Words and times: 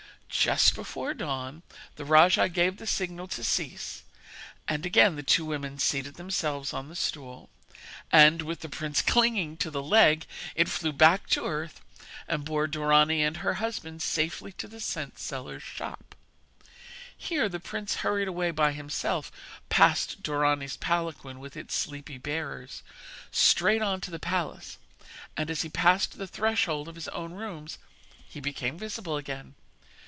Just 0.33 0.75
before 0.75 1.13
dawn 1.13 1.61
the 1.97 2.05
rajah 2.05 2.47
gave 2.47 2.77
the 2.77 2.87
signal 2.87 3.27
to 3.27 3.43
cease; 3.43 4.03
and 4.65 4.85
again 4.85 5.17
the 5.17 5.23
two 5.23 5.43
women 5.43 5.77
seated 5.77 6.15
themselves 6.15 6.73
on 6.73 6.87
the 6.87 6.95
stool, 6.95 7.49
and, 8.13 8.41
with 8.41 8.61
the 8.61 8.69
prince 8.69 9.01
clinging 9.01 9.57
to 9.57 9.69
the 9.69 9.83
leg, 9.83 10.25
it 10.55 10.69
flew 10.69 10.93
back 10.93 11.27
to 11.27 11.45
earth, 11.45 11.81
and 12.29 12.45
bore 12.45 12.65
Dorani 12.65 13.21
and 13.21 13.37
her 13.37 13.55
husband 13.55 14.01
safely 14.01 14.53
to 14.53 14.69
the 14.69 14.79
scent 14.79 15.19
seller's 15.19 15.63
shop. 15.63 16.15
Here 17.15 17.49
the 17.49 17.59
prince 17.59 17.95
hurried 17.95 18.29
away 18.29 18.51
by 18.51 18.71
himself 18.71 19.33
past 19.67 20.23
Dorani's 20.23 20.77
palanquin 20.77 21.39
with 21.41 21.57
its 21.57 21.75
sleepy 21.75 22.17
bearers, 22.17 22.83
straight 23.31 23.81
on 23.81 23.99
to 23.99 24.09
the 24.09 24.17
palace; 24.17 24.77
and, 25.35 25.51
as 25.51 25.63
he 25.63 25.69
passed 25.69 26.17
the 26.17 26.25
threshold 26.27 26.87
of 26.87 26.95
his 26.95 27.09
own 27.09 27.33
rooms 27.33 27.77
he 28.29 28.39
became 28.39 28.77
visible 28.79 29.17
again. 29.17 29.55